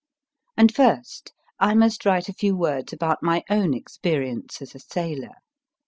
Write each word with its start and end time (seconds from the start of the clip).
And 0.57 0.73
first, 0.73 1.31
I 1.59 1.75
must 1.75 2.07
write 2.07 2.27
a 2.27 2.33
few 2.33 2.55
words 2.57 2.91
about 2.91 3.21
my 3.21 3.43
own 3.51 3.75
experience 3.75 4.59
as 4.59 4.73
a 4.73 4.79
sailor. 4.79 5.35